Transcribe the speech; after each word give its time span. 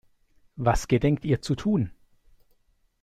Was 0.55 0.87
gedenkt 0.87 1.25
ihr 1.25 1.43
zu 1.43 1.53
tun? 1.53 1.91